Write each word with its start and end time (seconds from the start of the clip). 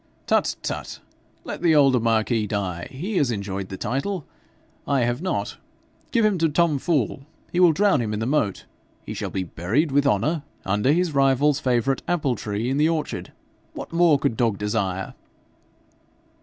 'Tut! 0.25 0.55
tut! 0.63 0.99
let 1.43 1.61
the 1.61 1.75
older 1.75 1.99
marquis 1.99 2.47
die: 2.47 2.87
he 2.89 3.17
has 3.17 3.29
enjoyed 3.29 3.69
the 3.69 3.77
title; 3.77 4.25
I 4.87 5.01
have 5.01 5.21
not. 5.21 5.57
Give 6.09 6.25
him 6.25 6.39
to 6.39 6.49
Tom 6.49 6.79
Fool: 6.79 7.27
he 7.53 7.59
will 7.59 7.71
drown 7.71 8.01
him 8.01 8.11
in 8.11 8.19
the 8.19 8.25
moat. 8.25 8.65
He 9.05 9.13
shall 9.13 9.29
be 9.29 9.43
buried 9.43 9.91
with 9.91 10.07
honour 10.07 10.41
under 10.65 10.91
his 10.91 11.11
rival's 11.13 11.59
favourite 11.59 12.01
apple 12.07 12.35
tree 12.35 12.67
in 12.67 12.77
the 12.77 12.89
orchard. 12.89 13.31
What 13.73 13.93
more 13.93 14.17
could 14.17 14.35
dog 14.35 14.57
desire?' 14.57 15.13